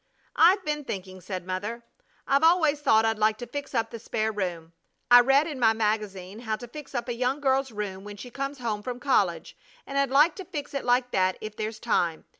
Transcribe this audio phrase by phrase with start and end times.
[0.35, 1.83] "I've been thinking," said Mother.
[2.25, 4.73] "I've always thought I'd like to fix up the spare room.
[5.11, 8.31] I read in my magazine how to fix up a young girl's room when she
[8.31, 12.25] comes home from college, and I'd like to fix it like that if there's time.